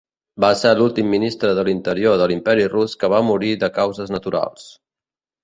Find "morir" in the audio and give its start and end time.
3.29-3.53